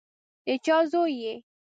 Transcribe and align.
د 0.45 0.47
چا 0.65 0.77
زوی 0.91 1.13
یې؟ 1.23 1.33